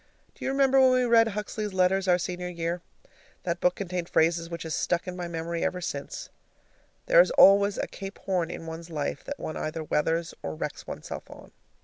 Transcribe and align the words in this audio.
Do 0.33 0.43
you 0.43 0.49
remember 0.49 0.81
when 0.81 0.89
we 0.93 1.05
read 1.05 1.27
Huxley's 1.27 1.75
letters 1.75 2.07
our 2.07 2.17
senior 2.17 2.47
year? 2.49 2.81
That 3.43 3.59
book 3.59 3.75
contained 3.75 4.07
a 4.07 4.11
phrase 4.11 4.49
which 4.49 4.63
has 4.63 4.73
stuck 4.73 5.07
in 5.07 5.15
my 5.15 5.27
memory 5.27 5.63
ever 5.63 5.79
since: 5.79 6.29
"There 7.05 7.21
is 7.21 7.29
always 7.29 7.77
a 7.77 7.85
Cape 7.85 8.17
Horn 8.17 8.49
in 8.49 8.65
one's 8.65 8.89
life 8.89 9.23
that 9.25 9.37
one 9.39 9.57
either 9.57 9.83
weathers 9.83 10.33
or 10.41 10.55
wrecks 10.55 10.87
oneself 10.87 11.29
on." 11.29 11.51